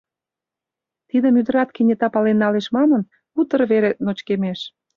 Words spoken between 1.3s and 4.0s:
ӱдырат кенета пален налеш манын, утыр веле